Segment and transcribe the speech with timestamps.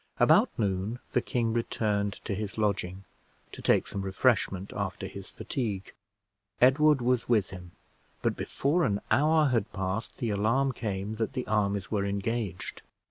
[0.19, 3.03] About noon the king returned to his lodging,
[3.51, 5.93] to take some refreshment after his fatigue.
[6.59, 7.73] Edward was with him;
[8.23, 12.81] but before an hour had passed, the alarm came that the armies were engaged.